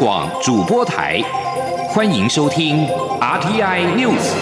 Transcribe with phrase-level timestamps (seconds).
[0.00, 1.20] 广主播台，
[1.90, 2.86] 欢迎收听
[3.20, 4.32] RTI News。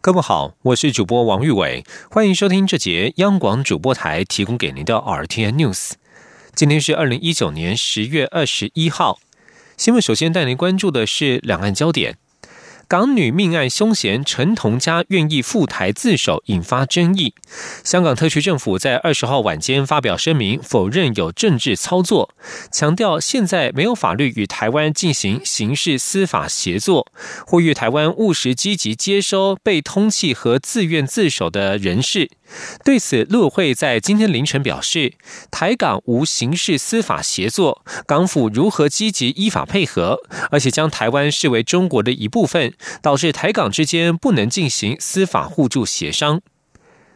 [0.00, 5.90] 各位好，我是主播王玉伟，欢迎收听这节央广主播台提供给您的 RTI News。
[6.54, 9.18] 今天是二零一九年十月二十一号，
[9.76, 12.16] 新闻首先带您关注的是两岸焦点。
[12.94, 17.34] 港女命案凶嫌陈同佳愿意赴台自首，引发争议。
[17.82, 22.32] 香港特区政府在二十号晚间发表声明，否认有政治操作，
[22.70, 27.08] 强调现在没有法律与台湾进行刑事司法协作，
[27.44, 32.30] 呼吁台湾务实积极接收被通缉和自愿自首的人士。
[32.84, 35.14] 对此，陆会在今天凌晨表示，
[35.50, 40.20] 台港无刑事司法协作，港府如何积极依法配合，
[40.52, 46.40] 而且将台湾视为中国的一部分，导致台港之间不能进行司法互助协商。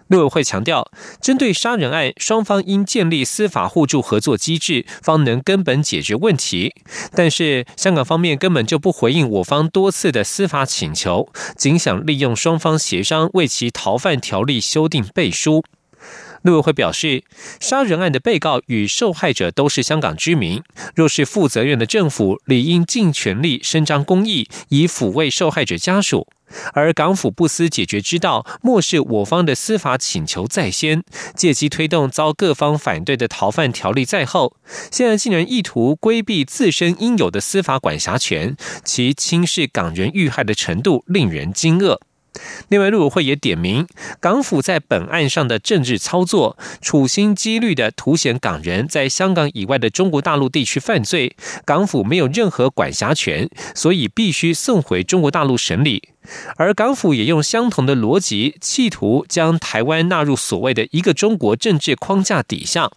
[0.08, 6.72] 陆委会强调，针对杀人案，双方应建立司法互助合作机制，方能根本解决问题。
[7.14, 15.62] 但是，香港方面根本就不回应我方多次的司法请求，仅想利用双方协商为其逃犯条例修订背书。
[16.42, 17.24] 陆委会表示，
[17.60, 20.62] 杀人案的被告与受害者都是香港居民，
[20.94, 26.28] 若是负责任的政府，理应尽全力伸张公义，以抚慰受害者家属。
[26.72, 31.04] 而港府不思解决之道，漠视我方的司法请求在先，
[31.36, 34.56] 借机推动遭各方反对的逃犯条例在后，
[34.90, 41.98] 现在竟然意图规避自身应有的司法管辖权，其轻视港人遇害的程度令人惊愕。
[42.68, 43.86] 另外，陆委会也点名
[44.20, 56.10] 港府在本案上的政治操作，处心积虑的凸显港人在香港以外的中国大陆地区犯罪，港府没有任何管辖权，所以必须送回中国大陆审理。
[56.56, 62.90] 而港府也用相同的逻辑，企图将台湾纳入所谓的一个中国政治框架底下。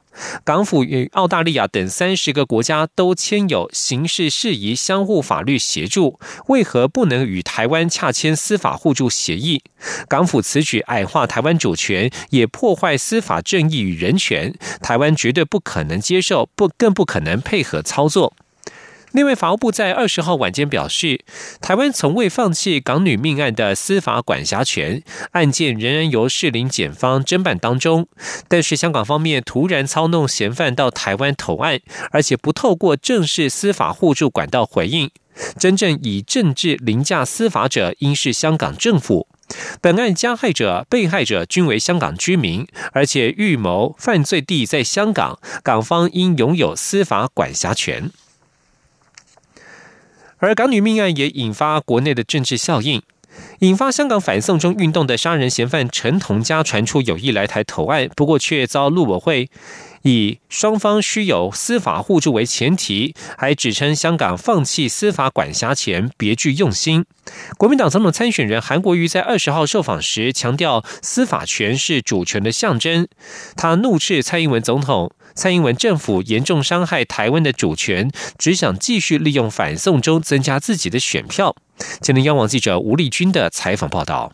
[0.44, 9.64] 港府与澳大利亚等三十个国家都签有刑事事宜相互法律协助，为何不能与台湾洽签司法互助协议？
[10.10, 18.34] 港府此举矮化台湾主权，也破坏司法正义与人权，台湾绝对不可能接受，不更不可能配合操作。
[19.14, 21.26] 另外，法务部在二十号晚间表示，
[21.60, 28.08] 台湾从未放弃港女命案的司法管辖权，案件仍然由士林检方侦办当中。
[28.48, 35.12] 但是，香港方面突然操弄嫌犯到台湾投案，而且不透过正式司法互助管道回应，
[35.60, 39.28] 真正以政治凌驾司法者，应是香港政府。
[39.82, 48.10] 本案加害者、被害者均为香港居民，而且预谋犯罪地在香港，港方应拥有司法管辖权。
[50.42, 53.00] 而港女命案也引发国内的政治效应，
[53.60, 59.50] 引发香港反送中运动的杀人嫌犯陈同佳传出有意来台投案，不过却遭陆委会
[60.02, 67.06] 以双方需有司法互助为前提，还指称香港放弃司法管辖权别具用心。
[67.60, 73.08] 国民党总统参选人韩国瑜在二十号受访时强调，司法权是主权的象征，
[73.56, 75.12] 他怒斥蔡英文总统。
[75.34, 81.56] 蔡英文政府严重伤害台湾的主权，只想继续利用反送中增加自己的选票。
[82.02, 84.34] 前天央网记者吴立军的采访报道。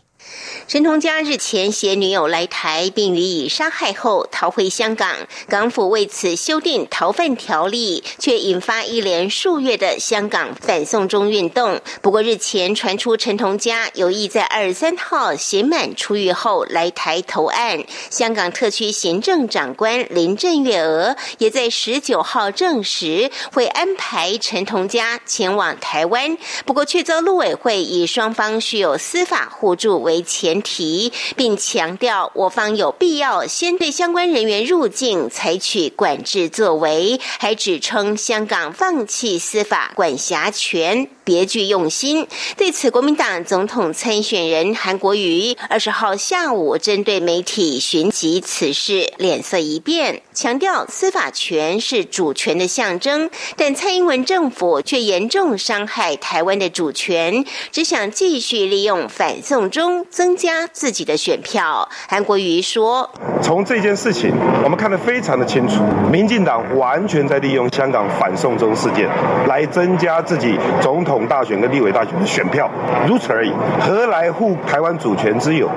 [0.66, 5.16] 陈同佳日前携女友来台，并予以杀害后逃回香港。
[5.48, 11.80] 港府为此修订逃犯条例，却引发一连数月的香港反送中运动。
[12.02, 26.36] 不过日前传出陈同佳有意在二十三号刑满出狱后来台投案，香港特区行政长官林郑月娥也在十九号证实会安排陈同佳前往台湾。
[26.66, 41.08] 不过却遭陆委会以双方需有司法互助为前提，并强调我方有必要先对相关人员入境采取管制作为，还指称香港放弃司法管辖权。
[41.28, 42.26] 别具用心。
[42.56, 61.86] 对此，国民党总统参选人韩国瑜二十号下午针对媒体询及此事，脸色一变，强调司法权是主权的象征，但蔡英文政府却严重伤害台湾的主权，只想继续利用反送中增加自己的选票。
[62.08, 63.10] 韩国瑜说
[63.44, 64.32] ：“从这件事情，
[64.64, 69.06] 我们看得非常的清楚，民进党完全在利用香港反送中事件
[69.46, 72.70] 来增加自己总统。”大选跟立委大选的选票，
[73.06, 75.68] 如此而已，何来护台湾主权之有？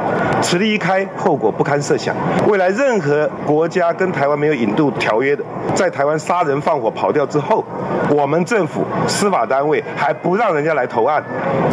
[0.41, 2.15] 此例一开，后果不堪设想。
[2.47, 5.43] 未来任何国家跟台湾没有引渡条约的，
[5.73, 7.63] 在台湾杀人放火跑掉之后，
[8.09, 11.23] 我们政府司法单位还不让人家来投案，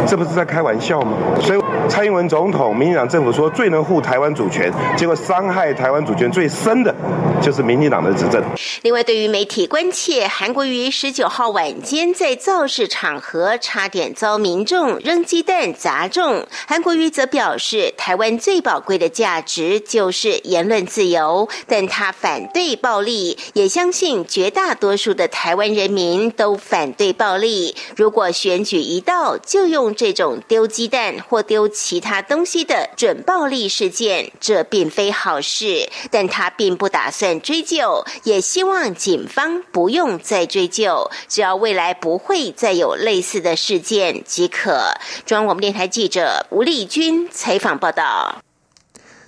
[0.05, 1.13] 这不是在开玩笑吗？
[1.39, 6.93] 所以蔡英文总统、民进党政府说最能护台湾主权，结果伤害台湾主权最深的，
[7.41, 8.43] 就是民进党的执政。
[8.81, 27.75] 另外，对于媒体关切，韩国瑜十九号晚间在造势场合差点遭民众扔鸡蛋砸中，韩国瑜则表示，台湾最宝贵的价值就是言论自由，但他反对暴力，也相信绝大多数的台湾人民都反对暴力。
[27.95, 35.89] 如果选举一到，就用这种丢鸡蛋或丢其他东西的准暴力事件，这并非好事。
[36.09, 44.93] 但他并不打算追究，也希望警方不用再追究，只要未来不会再有类似的事件即可。
[45.25, 48.41] 中央广播电台记者吴丽君采访报道。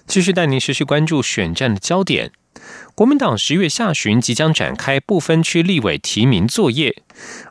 [0.08, 2.32] 继续带您持续关注选战的焦点。
[3.02, 7.02] 国民党十月下旬即将展开不分区立委提名作业。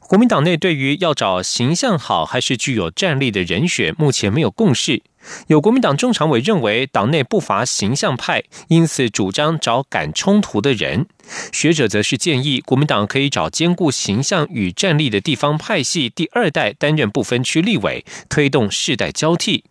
[0.02, 5.02] 国民党内对于要找形象好还是具有战力的人选，目前没有共识。
[5.48, 11.06] 有国民党中常委认为，党内不乏形象派，因此主张找敢冲突的人。
[11.52, 19.64] 学者则是建议，国民党可以找兼顾形象与战力的地方派系第二代担任不分区立委，推动世代交替。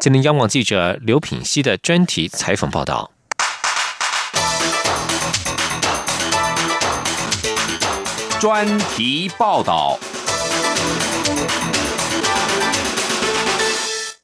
[0.00, 3.12] 今天央广记者刘品熙的专题采访报道。
[8.40, 9.98] 专题报道。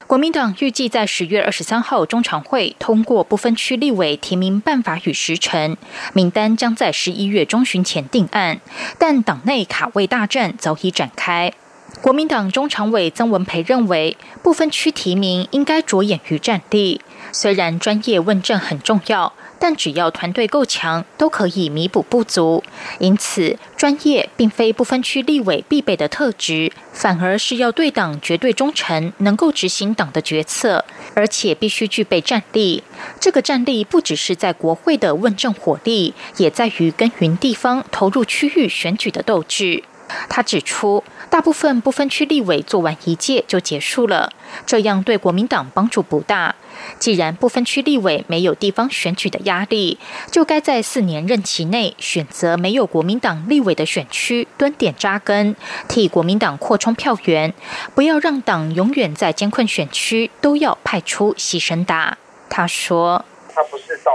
[0.06, 5.76] 国民党预计在十月二十三号中常会通过不分区立委提名办法与时程，
[6.14, 8.58] 名单将在十一月中旬前定案。
[8.98, 11.52] 但党内卡位大战早已展开。
[12.00, 17.02] 国民党中常委曾文培认为，不分区提名应该着眼于战力，
[17.32, 19.34] 虽然专业问政很重要。
[19.58, 22.62] 但只要团队够强，都可以弥补不足。
[22.98, 32.82] 因此，专业并非不分区立委必备的特质，反而是要对党绝对忠诚，能够执行党的决策，而且必须具备战力。
[33.18, 39.82] 这个战力不只是在国会的问政火力，也在于耕耘地方、投入区域选举的斗志。
[40.28, 44.32] 他指出，大部分不分区立委做完一届就结束了，
[44.64, 46.54] 这样对国民党帮助不大。
[46.98, 49.98] 既然不分区立委没有地方选举的压力，
[50.30, 55.56] 就该在四年任期内选择没有国民党立委的选区蹲点扎根，
[55.88, 57.54] 替国民党扩充票源，
[57.94, 62.18] 不要让党永远在艰困选区都要派出牺牲打。
[62.50, 64.12] 他说：“他不是到，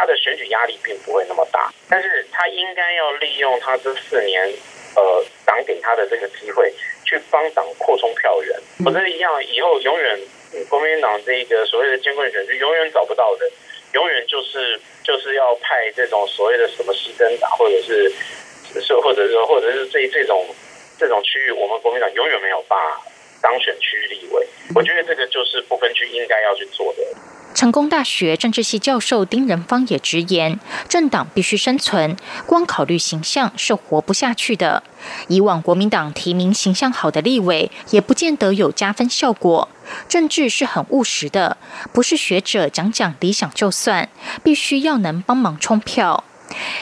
[0.00, 1.70] 他的选举压力并不会那么大。
[1.90, 4.50] 但是他应该要利用他这四年，
[4.96, 6.72] 呃，党给他的这个机会，
[7.04, 10.18] 去帮党扩充票源，否则一样以后永远。”
[10.68, 13.48] 国民党这个所谓的监管选举永远找不到的，
[13.92, 18.12] 永远就是就是要派这种所谓的什么西征党，或者是
[18.80, 20.44] 是或者是或者是这这种
[20.98, 23.00] 这种区域，我们国民党永远没有把
[23.40, 24.44] 当选区域立委。
[24.74, 27.02] 我觉得这个就是不分区应该要去做的。
[27.52, 30.58] 成功大学政治系教授丁仁芳也直言，
[30.88, 32.16] 政党必须生存，
[32.46, 34.82] 光考虑形象是活不下去的。
[35.28, 39.68] 以往国民党提名形象好的立委，也不见得有加分效果。
[40.08, 41.56] 政治是很务实的，
[41.92, 44.08] 不是学者讲讲理想就算，
[44.42, 46.24] 必须要能帮忙冲票。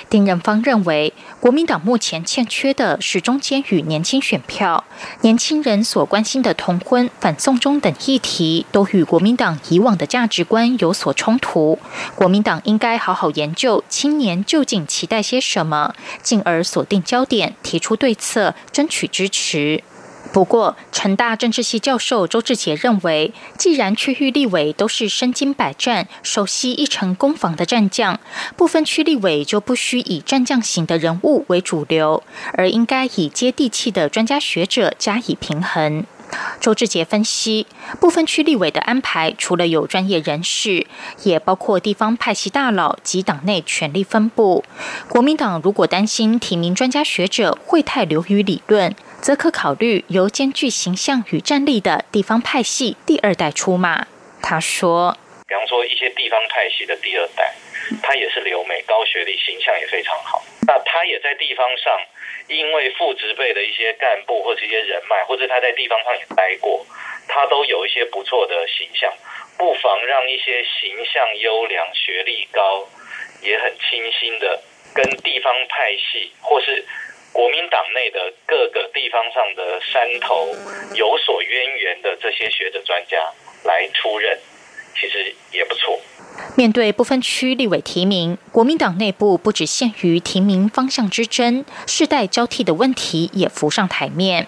[0.08, 4.84] 丁仁芳认为，国民党目前欠缺的是中间与年轻选票。
[5.20, 11.78] 年轻人所关心的同婚、反送中等议题，都与国民党以往的价值观有所冲突。
[12.14, 19.82] 国民党应该好好研究青年究竟期待些什么，进而锁定焦点，提出对策，争取支持。
[20.30, 28.20] 不过，成大政治系教授周志杰认为，既然区域立委都是身经百战、熟悉一城攻防的战将，
[28.56, 36.04] 部分区立委就不需以战将型的人物为主流，而应该以接地气的专家学者加以平衡。
[36.60, 37.66] 周志杰分析，
[37.98, 40.86] 部分区立委的安排，除了有专业人士，
[41.22, 44.62] 也包括地方派系大佬及党内权力分布。
[45.08, 54.06] 国民党如果担心提名专家学者会太流于理论，则可考虑由兼具形象与战力的地方派系第二代出马。
[54.40, 57.52] 他说：“比方说一些地方派系的第二代，
[58.02, 60.42] 他也是留美、高学历、形象也非常好。
[60.66, 61.92] 那他也在地方上，
[62.48, 66.86] 因为副职辈的一些干部或者一些人脉，或者他在地方上也待过，
[67.26, 69.12] 他都有一些不错的形象。
[69.58, 72.88] 不妨让一些形象优良、学历高、
[73.42, 74.62] 也很清新的，
[74.94, 76.86] 跟地方派系或是。”
[77.32, 80.48] 国民党内的各个地方上的山头
[80.94, 83.16] 有所渊源的这些学者专家
[83.64, 84.38] 来出任，
[84.94, 86.00] 其实也不错。
[86.56, 94.46] 面对不分区立委提名，国民党内部不只限于提名方向之争，世代交替的问题也浮上台面。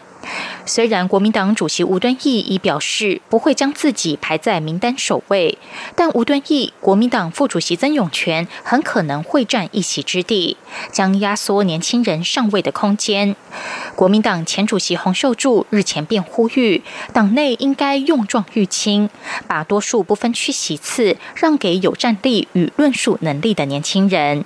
[0.66, 5.58] 虽然国民党主席吴敦义已表示不会将自己排在名单首位，
[5.96, 10.56] 但吴敦义、国民党副主席曾永权很可能会占一席之地，
[10.92, 13.34] 将压缩年轻人上位的空间。
[13.96, 19.08] 国民党前主席洪秀柱日前便呼吁，党内应该用壮育轻，
[19.48, 24.44] 把多数不分区席次让给有战力与论述能力的年轻人。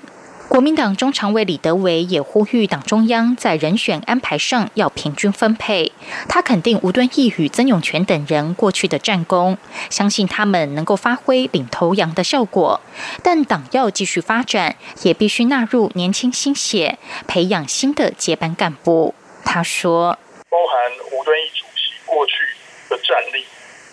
[0.54, 5.90] 国民党中常委李德维也呼吁党中央在人选安排上要平均分配。
[6.28, 9.58] 他肯定吴敦义与曾永权等人过去的战功，
[9.90, 12.80] 相信他们能够发挥领头羊的效果。
[13.20, 19.12] 但党要继续发展，也必须纳入年轻新血，培养新的接班干部。
[19.44, 20.16] 他说
[20.48, 22.32] ：“包含吴敦义主席过去
[22.88, 23.44] 的战力，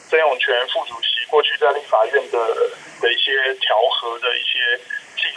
[0.07, 2.37] 曾永权副主席过去在立法院的
[3.01, 4.79] 的一些调和的一些。”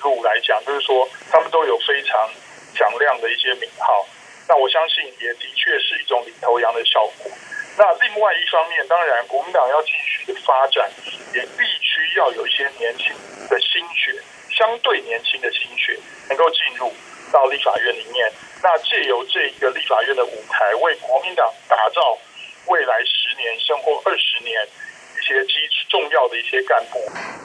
[0.04, 2.30] 路来讲，就是说他们都有非常
[2.76, 4.06] 响亮的一些名号。
[4.46, 7.32] 那我相信也的确是一种领头羊的效果。
[7.76, 10.88] 那另外一方面，当然国民党要继续的发展，
[11.34, 13.11] 也必须要有一些年轻
[13.49, 14.14] 的心血，
[14.54, 16.92] 相对年轻的心血能够进入
[17.32, 18.30] 到立法院里面。
[18.62, 22.18] 那借由这一个立法院的舞台，为国民党打造
[22.68, 24.68] 未来十年甚或二十年。
[25.16, 26.98] 一些基础重要的一些干部，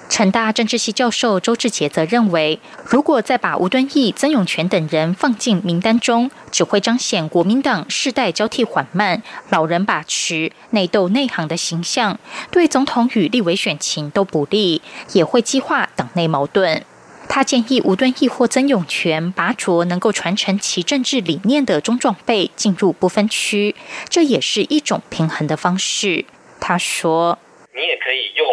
[0.09, 12.17] 成大政治系教授周志杰则认为，如果再把吴敦义、曾永权等人放进名单中，只会彰显国民党世代交替缓慢、老人把持、内斗内行的形象，
[12.49, 14.81] 对总统与立委选情都不利，
[15.13, 16.83] 也会激化党内矛盾。
[17.27, 23.75] 他建议吴敦义或曾永权拔擢能够传承其政治理念的中壮辈进入不分区，
[24.09, 26.25] 这也是一种平衡的方式。
[26.59, 27.37] 他说。
[27.79, 28.45] 你也可以用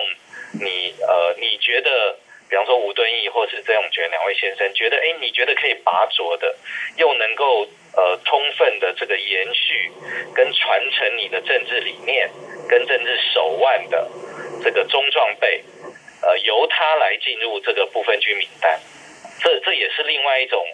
[0.61, 2.17] 你呃，你觉得，
[2.49, 6.55] 比方说吴敦义或是曾永权两位先生，觉得哎，你觉得可以拔擢的，
[6.97, 9.91] 又能够呃充分的这个延续
[10.33, 12.31] 跟传承你的政治理念
[12.69, 14.09] 跟政治手腕的
[14.63, 15.63] 这个中壮辈，
[16.23, 18.81] 呃，由他来进入这个部分区名单，
[19.41, 20.65] 这这也是另外一种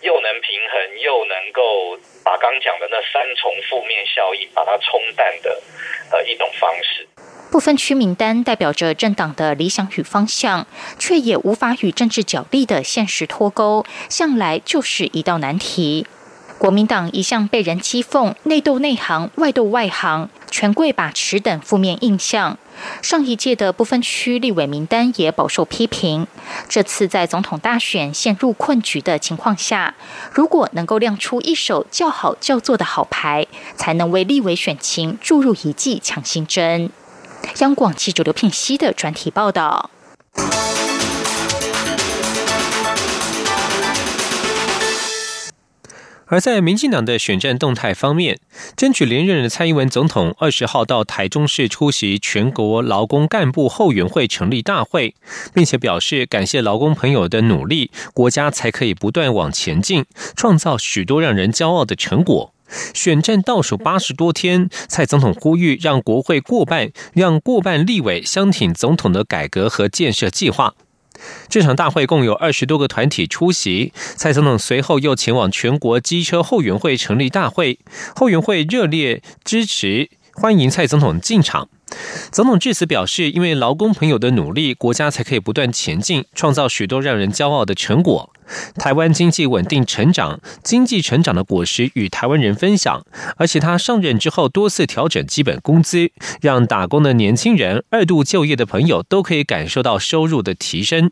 [0.00, 5.60] 又能平衡又能够把刚讲的那三重负面效应把它冲淡的
[6.12, 7.05] 呃一种方式。
[7.56, 10.66] 部分区名单代表着政党的理想与方向，
[10.98, 16.06] 却也无法与政治角力的现实脱钩，向来就是一道难题。
[16.58, 22.58] 国民党一向被人讥讽内斗内行、外斗外行、权贵把持等负面印象。
[23.00, 26.26] 上一届的部分区立委名单也饱受批评。
[26.68, 29.94] 这次在总统大选陷入困局的情况下，
[30.30, 33.46] 如果能够亮出一手较好较座的好牌，
[33.76, 36.90] 才能为立委选情注入一剂强心针。
[37.58, 39.90] 央广记者刘片熙的专题报道。
[46.28, 48.40] 而在民进党的选战动态方面，
[48.76, 55.14] 争取连任的蔡英文总统二十号到台中市出席全国劳工干部后援会成立大会，
[55.54, 62.52] 并且表示感谢劳工朋友的努力，国家才可以不断往前进，创造许多让人骄傲的成果。
[62.94, 70.74] 选战倒数八十多天，蔡总统呼吁让国会过半，让过半立委相挺总统的改革和建设计划。
[71.48, 77.78] 这场大会共有二十多个团体出席，蔡总统随后又前往全国机车后援会成立大会，
[78.14, 81.66] 后援会热烈支持欢迎蔡总统进场。
[82.30, 88.30] 总统致辞表示，因为劳工朋友的努力，国家才可以不断前进，创造许多让人骄傲的成果。
[88.74, 93.02] 台湾经济稳定成长，经济成长的果实与台湾人分享。
[93.38, 96.10] 而且他上任之后多次调整基本工资，
[96.42, 101.10] 让打工的年轻人、二度就业的朋友都可以感受到收入的提升。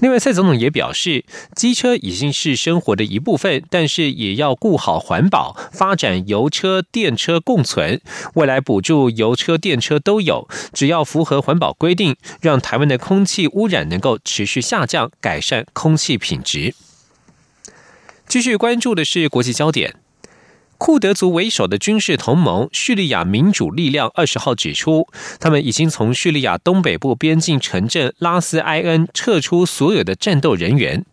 [0.00, 8.00] 另外，蔡总统也表示，机车已经是生活的一部分，但是也要顾好环保，发展油车、电车共存。
[8.34, 16.74] 未来补助油车、电车都有，只要符合环保规定，让台湾的空气污染能够持续下降，改善空气品质。
[18.28, 19.94] 继续关注的是国际焦点。
[20.78, 25.08] 库德族为首的军事同盟叙利亚民主力量二十号指出，
[25.40, 31.04] 他们已经从叙利亚东北部边境城镇拉斯埃恩撤出所有的战斗人员。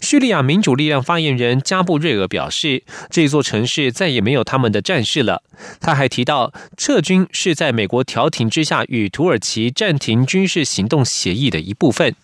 [0.00, 5.42] 叙利亚民主力量发言人加布瑞尔表示，这座城市再也没有他们的战士了。
[5.80, 12.14] 他还提到，撤军是在美国调停之下与土耳其暂停军事行动协议的一部分。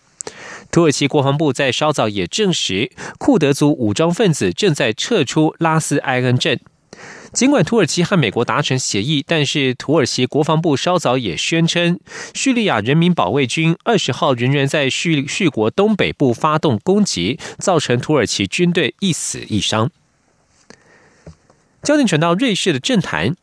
[0.73, 6.59] 土耳其国防部在稍早也证实，库德族武装分子正在撤出拉斯埃恩镇。
[7.31, 11.99] 尽管土耳其和美国达成协议，但是土耳其国防部稍早也宣称，
[12.33, 19.91] 叙利亚人民保卫军二十号仍然在叙叙国东北部发动攻击，造成土耳其军队一死一伤。
[21.83, 23.35] 焦点转到瑞士的政坛。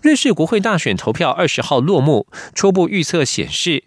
[0.00, 3.82] 瑞士国会大选投票二十号落幕，初步预测显示，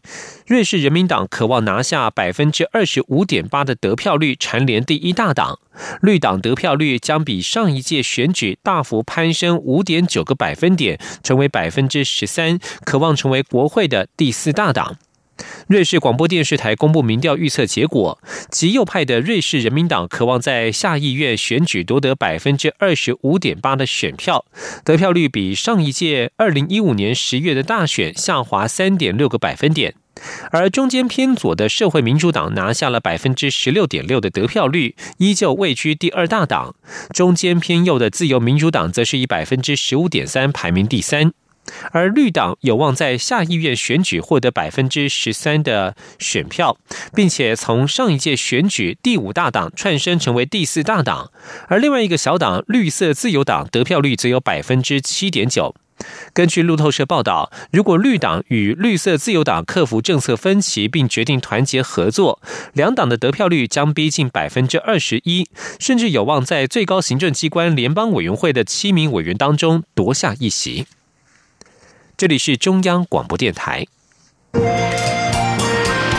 [0.45, 5.55] 瑞士人民党渴望拿下百分之二十五点八的得票率，蝉联第一大党；
[6.01, 14.97] 绿党得票率将比上一届选举大幅攀升五点九个百分点，成为百分之十三，渴望成为国会的第四大党。
[15.67, 18.19] 瑞士广播电视台公布民调预测结果，
[18.49, 24.45] 极右派的瑞士人民党渴望在下议院选举夺得百分之二十五点八的选票，
[24.83, 29.95] 得票率比上一届二零一五年十月的大选下滑三点六个百分点。
[30.51, 36.75] 而中间偏左的社会民主党拿下了百分之十六点六的得票率，依旧位居第二大党。
[37.13, 41.31] 中间偏右的自由民主党则是以百分之十五点三排名第三。
[41.91, 46.77] 而绿党有望在下议院选举获得百分之十三的选票，
[47.15, 51.31] 并且从上一届选举第五大党窜升成为第四大党。
[51.67, 55.75] 而另外一个小党绿色自由党得票率则有百分之七点九。
[56.33, 62.41] 根据路透社报道，如果绿党与绿色自由党克服政策分歧，并决定团结合作，
[62.73, 65.47] 两党的得票率将逼近百分之二十一，
[65.79, 70.87] 甚至有望在最高行政机关联邦委员会的七名委员当中夺下一席。
[72.21, 73.83] 这里是中央广播电台。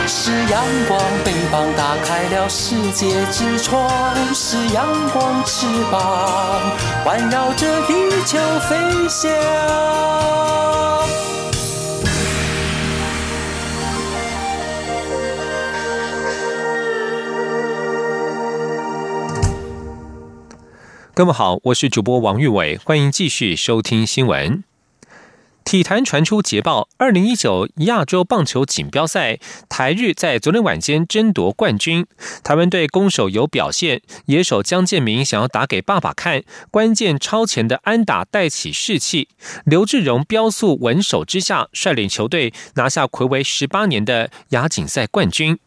[0.05, 6.61] 是阳光，翅膀打开了世界之窗；是阳光，翅膀
[7.05, 7.93] 环绕着地
[8.25, 9.31] 球飞翔。
[21.13, 24.65] 各位好，我是主播王玉伟，欢迎继续收听新闻。
[25.63, 29.39] 体坛传出捷报：二零一九亚洲棒球锦标赛，
[29.69, 32.05] 台日在昨天晚间争夺冠军。
[32.43, 39.29] 台湾队攻守有表现，野手江建明想要打给爸爸看，关键超前的安打带起士气。
[39.65, 45.57] 刘志荣飙速稳守之下，率领球队拿下魁违十八年的亚锦赛冠军。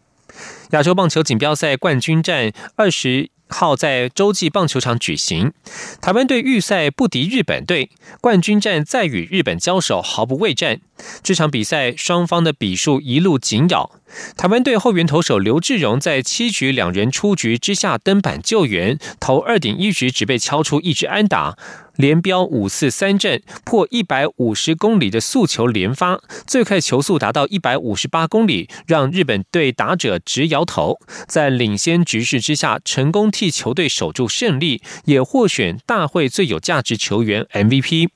[0.71, 3.30] 亚洲棒球锦标赛冠军战二十。
[3.49, 5.52] 号在洲际棒球场举行，
[6.00, 10.80] 台湾队预赛不敌日本队，冠军战再与日本交手毫不畏战。
[11.23, 13.91] 这场比赛双方的比数一路紧咬，
[14.37, 21.56] 台湾队后援投手刘志荣在七局两人出局之下登板救援，投二点一局只被敲出一支安打。
[21.97, 30.99] 连飙五次三振，破一百五十公里的速球连发，最快球速达到一百五十八公里，让日本队打者直摇头。
[31.26, 38.09] 在领先局势之下，成功替球队守住胜利，也获选大会最有价值球员 MVP。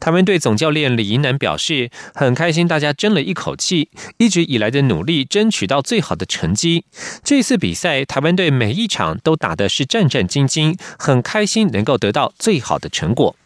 [0.00, 6.86] 台湾队总教练李银南表示，很开心大家争了一口气，一直以来的努力争取到最好的成绩。
[7.22, 13.36] 这次比赛，台湾队每一场都打的是战战兢兢，很开心能够得到最好的成果。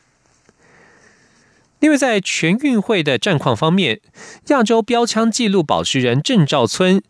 [1.81, 4.01] 另外，在全运会的战况方面，
[4.47, 7.03] 亚洲标枪纪录保持人郑兆村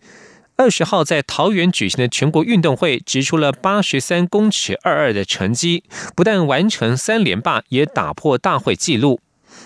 [0.57, 5.85] 二十号在桃园举行的全国运动会，掷出了八十三公尺二二的成绩，
[6.16, 9.20] 不但完成三连霸，也打破大会纪录。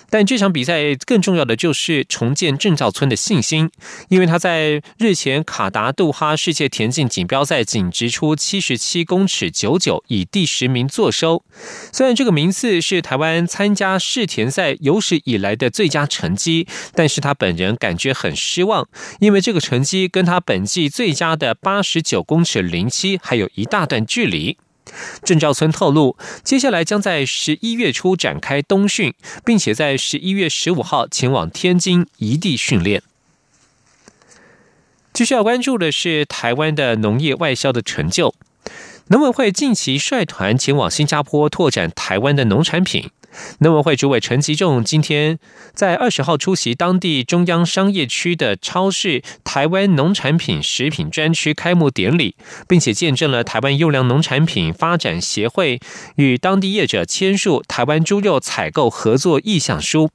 [0.09, 3.69] 但这场比赛更重要的就是重建郑兆村的信心，
[4.09, 11.43] 因为他在日前卡达杜哈世界田径锦标赛仅直出七十七公尺九九，以第十名作收。
[11.91, 18.87] 虽然这个名次是台湾参加世田赛有史以来的最佳成绩，但是他本人感觉很失望，
[19.19, 24.57] 因为这个成绩跟他本季最佳的八十九公尺零七还有一大段距离。
[25.23, 29.13] 郑兆村透露，接下来将在十一月初展开冬训，
[29.45, 33.01] 并且在十一月十五号前往天津一地训练。
[35.11, 38.33] 继续要关注的是台湾的农业外销的成就，
[39.07, 43.09] 农委会近期率团前往新加坡拓展台湾的农产品。
[43.59, 45.39] 农委会主委陈其仲今天
[45.73, 52.35] 在二十号出席当地中央商业区的超市台湾农产品食品专区开幕典礼，
[52.67, 55.79] 并且见证了台湾优良农产品发展协会
[56.15, 60.09] 与当地业者签署台湾猪肉采购合作意向书。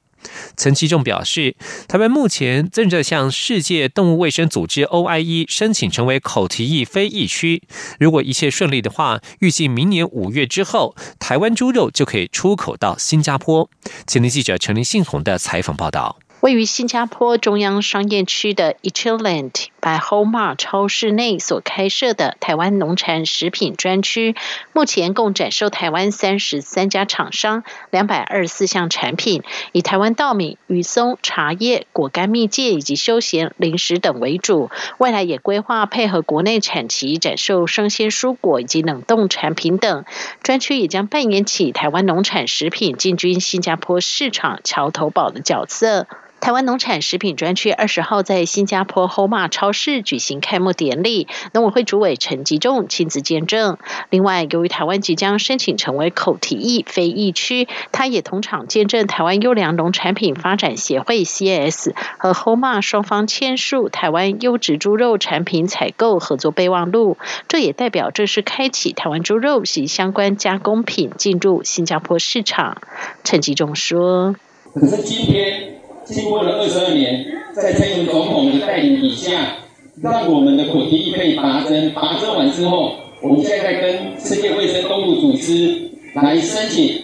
[0.57, 1.55] 陈其仲表示，
[1.87, 7.63] 台湾目前正在向世界动物卫生组织 OIE 申请成为口蹄疫非疫区。
[7.99, 13.69] 如果一切顺利的话，预计明年五月之后，台湾猪肉就可以出口到新加坡。
[14.07, 16.17] 前天记者陈林信宏的采访报道。
[16.45, 19.49] 位于新加坡中央商业区的 Echiland
[19.81, 24.35] by Homa 超市内所开设的台湾农产食品专区，
[24.71, 34.69] 目前共展售台湾三十三家厂商两百二十四项产品，以台湾稻米、雨松、茶叶、果干、蜜饯以及休闲零食等为主。
[34.99, 40.05] 未来也规划配合国内产期展售生鲜蔬果以及冷冻产品等。
[40.43, 46.05] 专区也将扮演起台湾农产食品进军新加坡市场桥头堡的角色。
[46.41, 53.79] 台湾农产食品专区二十号在新加坡 Homa 超市举行开幕典礼，农委会主委陈吉仲亲自见证。
[54.11, 67.17] 另外，由于台湾即将申请成为口蹄疫非疫区，他也同场见证台湾优良农产品发展协会 CS 和 Homa 双方签署台湾优质猪肉产品采购合作备忘录。
[67.47, 72.77] 这也代表正式开启台湾猪肉及相关加工品进入新加坡市场。
[73.23, 74.35] 陈吉仲说
[74.75, 75.71] ：“可是今天。”
[76.05, 79.57] 经过了二十二年，在蔡英文总统的带领底下，
[80.01, 81.91] 让我们的口蹄疫可以拔针。
[81.91, 86.95] 拔针完之后，我们现在跟世界卫生动物组织来申请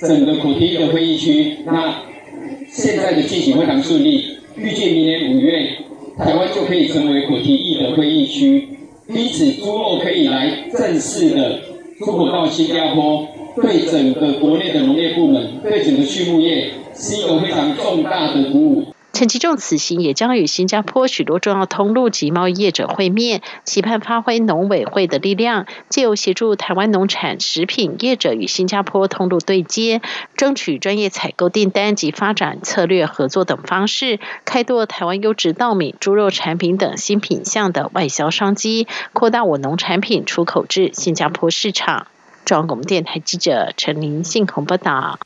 [0.00, 1.58] 整个口蹄疫的会议区。
[1.64, 2.02] 那
[2.68, 4.24] 现在的进行非常顺利，
[4.56, 5.68] 预计明年五月，
[6.18, 8.68] 台湾就可以成为口蹄疫的会议区，
[9.08, 11.60] 因此猪肉可以来正式的
[11.98, 13.26] 出口到新加坡，
[13.60, 16.72] 对整个国内的农业部门，对整个畜牧业。
[17.00, 18.94] 是一个非常重大的鼓舞。
[19.12, 30.02] 陈其仲此行也将与新加坡许多重要通路及贸易业者会面，期盼发挥农委会的力量，借由协助台湾农产食品业者与新加坡通路对接，
[30.36, 42.08] 争取专业采购订单及发展策略合作等方式，开拓台湾优质稻米、猪肉产品等新品项的外销商机，扩大我农产品出口至新加坡市场。
[42.48, 45.18] 中央广播电台记者陈林信鸿报道。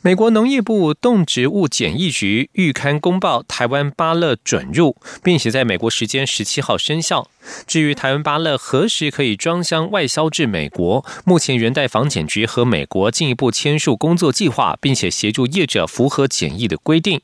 [0.00, 7.28] 美国农业部动植物检疫局预刊公报，台湾芭乐准入，并且在美国时间十七号生效。
[7.66, 17.20] 至于台湾芭乐何时可以装箱外销至美国，目前仍待防检局和美国进一步签署工作计划，并且协助业者符合检疫的规定。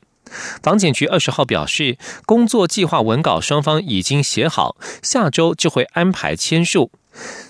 [0.61, 6.91] 防检局二十号表示，工作计划文稿双方已经写好，下周就会安排签署。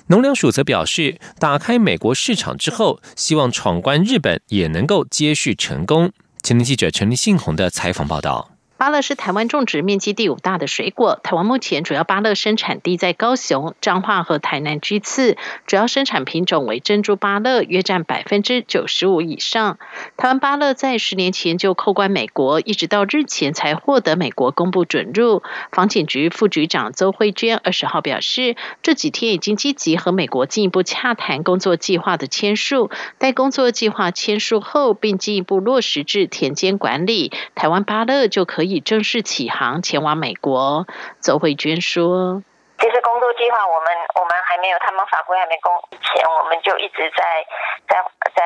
[0.08, 6.12] 农粮署则表示，打开美国市场之后，希望闯关日本也能够接续成功。
[6.42, 8.59] 前天记者陈立信宏的采访报道。
[8.80, 11.20] 芭乐是台湾种植面积第五大的水果。
[11.22, 15.36] 台湾目前主要芭乐生产地在高雄、彰化和台南居次，
[15.68, 19.78] 主要生产品种为珍珠芭乐，约占百分之九十五以上。
[20.16, 25.44] 台湾芭乐在十年前就扣关美国，一直到日前才获得美国公布准入。
[25.74, 38.69] 房检局副局长邹慧娟二十号表示，这几天已经积极和美国进一步洽谈工作计划的签署，待工作计划签署后，并进一步落实至田间管理，台湾芭乐就可以。
[38.70, 40.86] 已正式起航前往美国，
[41.20, 42.44] 邹慧娟说
[42.80, 47.46] ：“其实工作计划我们我们还没有，他们法规还没公前，我们就一直在
[47.88, 48.04] 在
[48.36, 48.44] 在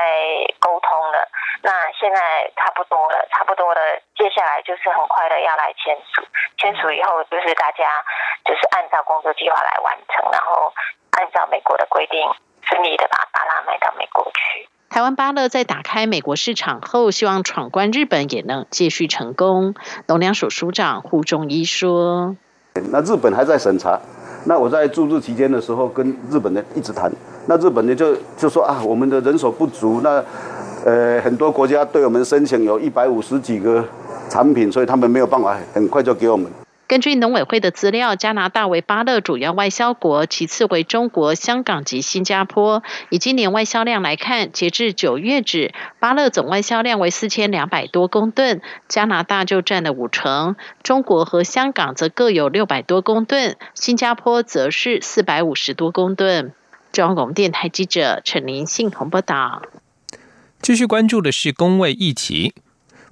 [0.59, 1.27] 沟通了。
[1.61, 3.79] 那现在差不多了，差不多了，
[4.15, 6.23] 接下来就是很快的要来签署，
[6.57, 8.03] 签署以后就是大家
[8.45, 10.73] 就是按照工作计划来完成，然后
[11.11, 12.19] 按照美国的规定，
[12.63, 19.73] 顺利的把巴拉卖到美国去。”台湾芭乐在打开美国市场后，希望闯关日本也能继续成功。
[20.05, 22.35] 农粮署署长胡仲一说
[22.91, 23.99] ：“那日本还在审查，
[24.45, 27.11] 那我在驻日期间的时候跟日本人一直谈，
[27.47, 30.23] 那日本人就就说啊，我们的人手不足，那
[30.85, 33.83] 呃很多国家对我们申请有一百五十几个
[34.29, 36.45] 产品，所以他们没有办法很快就给我们。”
[36.85, 42.83] 根据农委会的资料，加拿大为巴勒主要外销国，其次为中国、香港及新加坡。
[43.09, 56.53] 以今年外销量来看，截至九月止，巴勒总外销量为四千两百多公吨，加拿大就占了五成，中国和香港则各有六百多公吨，新加坡则是四百五十多公吨。
[56.91, 59.63] 中央广播电台记者陈林信同报道。
[60.61, 62.53] 继续关注的是工位议题。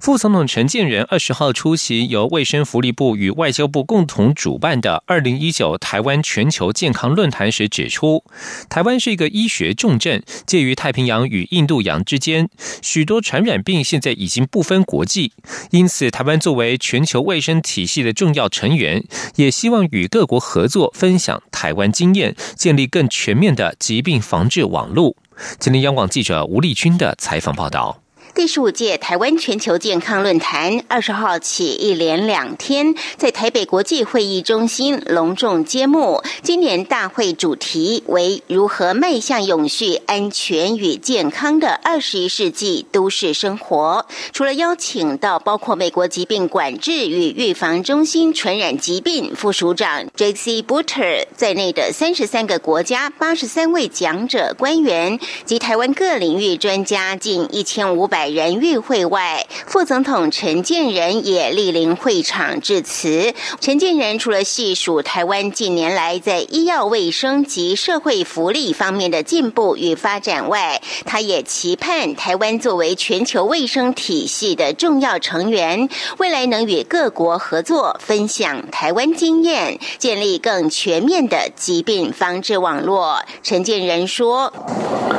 [0.02, 8.24] 副总统陈建仁二十号出席由卫生福利部与外交部共同主办的二零一九台湾全球健康论坛时指出，
[8.68, 12.48] 台湾是一个医学重镇，介于太平洋与印度洋之间，
[12.82, 15.34] 许多传染病现在已经不分国际，
[15.70, 19.04] 因此台湾作为全球卫生体系的重要成员，
[19.36, 25.14] 也希望与各国合作，分享台湾经验，建立更全面的疾病防治网络。
[25.60, 28.01] 今天央广记者吴丽君的采访报道。
[28.34, 36.22] 第十五届台湾全球健康论坛二十号起一连两天在台北国际会议中心隆重揭幕。
[36.42, 44.06] 今年大会主题为如何迈向永续、安全与健康的二十一世纪都市生活。
[44.32, 50.62] 除了邀请到包括美国疾病管制与预防中心传染疾病副署长 J.C.
[50.62, 58.21] Butter 在内的三十三个国家八十三位讲者官员及台湾各领域专家近一千五百。
[58.22, 63.34] 百人与会外，副总统陈建仁也莅临会场致辞。
[63.58, 83.18] 陈建仁除了细数台湾近年来在医药卫生及社会福利方面的进步与发展外，他也期盼台湾作为全球卫生体系的重要成员，未来能与各国合作，分享台湾经验，建立更全面的疾病防治网络。
[83.42, 84.52] 陈建仁说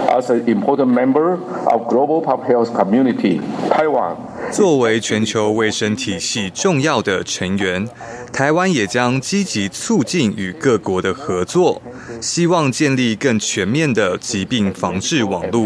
[0.07, 4.15] ：“As an important member of global public health community.” Community Taiwan
[4.51, 7.89] 作为全球卫生体系重要的成员，
[8.31, 11.81] 台湾也将积极促进与各国的合作，
[12.21, 15.65] 希望建立更全面的疾病防治网络。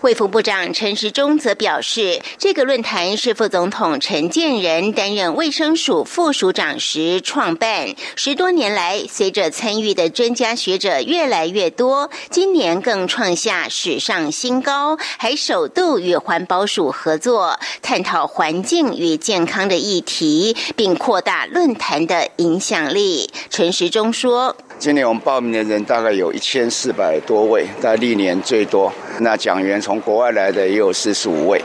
[0.00, 14.96] 卫福部长陈时中则表示，这个论坛是副总统陈建仁担任卫生署副署长时创办，十多年来，随着参与的专家学者越来越多，今年更创下史上新高。
[15.18, 23.28] 还首度与环保署合作，探讨环境与健康的议题，并扩大论坛的影响力。
[23.50, 28.92] 陈时中说：“今年我们报名的人大概有一千四百多位，但历年最多。
[29.18, 31.60] 那讲员从国外来的也有四十五位。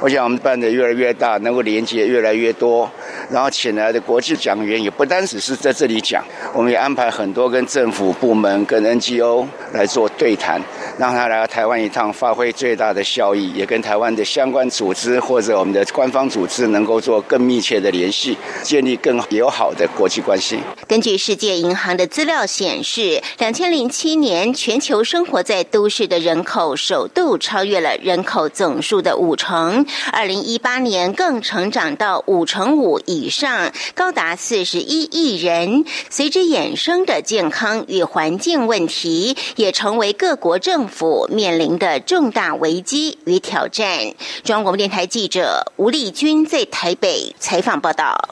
[0.00, 2.90] 我想我们办的越来越大，能够连接越来越多。”
[3.30, 10.60] 然后请来的国际讲员也不单只是在这里讲，我们也安排很多跟政府部门、跟 NGO 来做对谈，
[10.98, 20.58] 让他来到台湾一趟，发挥最大的效益，也跟台湾的相关组织或者我们的官方组织能够做更密切的联系，建立更友好的国际关系。
[20.86, 29.63] 根据世界银行的资料显示，两千零七年全球生活在都市的人口首度超越了人口总数的五成，
[30.10, 33.30] 二零一八年更成长到五成五以。
[33.34, 43.98] 上高达四十一亿人，随之衍生的健康与环境问题，也成为各国政府面临的重大危机与挑战。
[44.44, 48.28] 中央广播电台记者吴丽君在台北采访报道，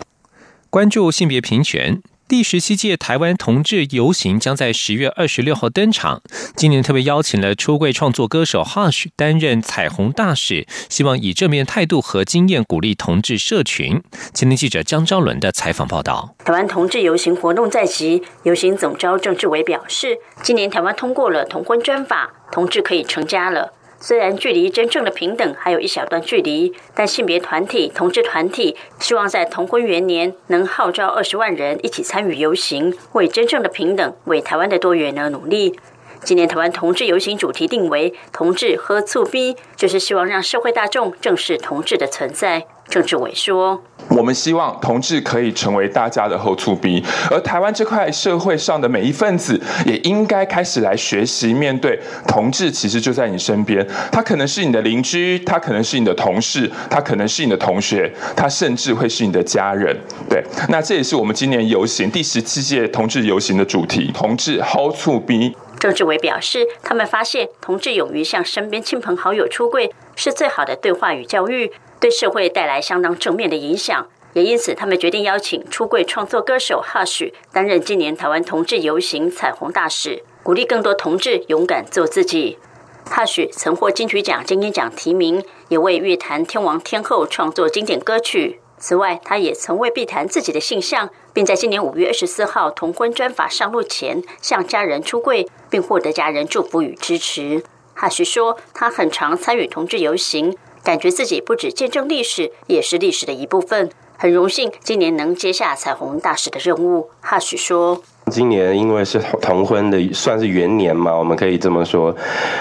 [0.70, 2.00] 关注性别平权。
[2.32, 6.22] 第十七届台湾同志游行将在十月二十六号登场。
[6.56, 14.02] 今年特别邀请了出柜创作歌手 Hush 担任彩虹大使，希望以正面态度和经验鼓励同志社群。
[14.32, 16.34] 青年记者江昭伦的采访报道。
[16.42, 23.74] 台湾同志游行活动在即，游行总召郑志伟表示，今年台湾通过了同婚专法，同志可以成家了。
[24.04, 35.78] 虽然距离真正的平等还有一小段距离，但性别团体、同志团体希望在同婚元年能号召二十万人一起参与游行，为真正的平等、为台湾的多元而努力。
[36.24, 42.66] 今年台湾同志游行主题定为“同志喝醋逼”，就是希望让社会大众正视同志的存在。
[42.92, 43.82] 郑志伟说。
[44.10, 53.86] 我们希望同志可以成为大家的后促逼，而台湾这块社会上的每一份子也应该开始来学习面对同志，其实就在你身边。
[54.10, 59.96] 他可能是你的邻居，他可能是你的同事，他可能是你的同学，他甚至会是你的家人。
[60.28, 65.56] 对，那这也是我们今年游行第十七届同志游行的主题：同志后促逼。
[65.78, 71.72] 郑志伟表示，他们发现同志勇于向身边亲朋好友出柜，是最好的对话与教育。
[72.02, 82.58] 对社会带来相当正面的影响，也因此他们决定邀请出柜创作歌手 Hush 担任今年台湾同志游行彩虹大使，鼓励更多同志勇敢做自己。
[83.06, 88.58] Hush 曾获金曲奖金鹰奖提名，也为乐坛天王天后创作经典歌曲。
[88.78, 97.62] 此外，他也曾为避谈自己的性向，并在今年五月二十四号同婚专法上路前向家人出柜，并获得家人祝福与支持。
[97.96, 100.56] Hush 说，他很常参与同志游行。
[100.84, 103.90] 感觉自己不止见证历史，也是历史的一部分。
[104.16, 107.10] 很荣幸今年能接下彩虹大使的任务。
[107.20, 112.14] 哈许说：“今年因为是同婚的，算是元年嘛，我们可以这么说。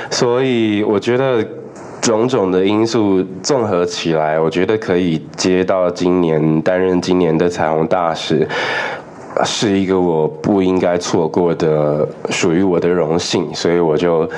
[0.09, 1.45] 所以我觉得
[2.01, 8.47] 种种的因素综合起来，我觉得可以接到今年担任今年的彩虹大使。”
[9.45, 14.29] 是一个我不应该错过的属于我的荣幸，所以我就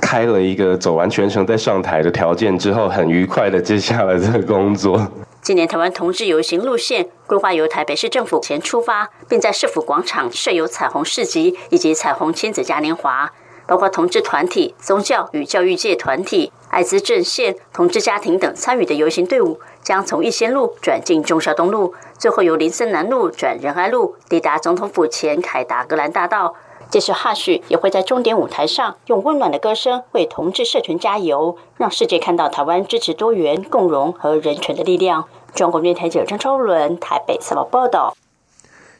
[0.00, 5.00] 开了一个走完全程再上台的条件之后，很愉快的接下了这个工作。
[5.40, 13.32] 今年台湾同志游行路线规划由台北市政府前出发，并在市府广场设有彩虹市集以及彩虹亲子嘉年华。
[13.64, 26.54] 包括同志团体、宗教与教育界团体、艾滋阵线、同志家庭等参与的游行队伍，将从逸仙路转进忠孝东路，最后由林森南路转仁爱路，抵达总统府前凯达格兰大道。
[26.92, 35.24] 届时，哈旭也会在终点舞台上用温暖的歌声为同志社群加油，让世界看到台湾支持多元、共荣和人权的力量。
[35.54, 38.14] 中国电台记者张超伦台北采访报道。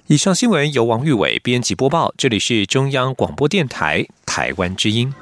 [0.06, 5.12] 以上新闻由王玉伟编辑播报，这里是中央广播电台台湾之音。